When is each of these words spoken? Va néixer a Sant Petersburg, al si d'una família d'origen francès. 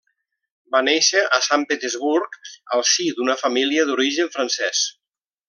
Va 0.75 0.79
néixer 0.85 1.21
a 1.37 1.39
Sant 1.47 1.65
Petersburg, 1.73 2.39
al 2.77 2.83
si 2.93 3.07
d'una 3.19 3.37
família 3.43 3.85
d'origen 3.91 4.35
francès. 4.39 4.83